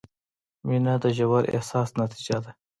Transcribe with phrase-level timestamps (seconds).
[0.67, 2.51] •مینه د ژور احساس نتیجه ده.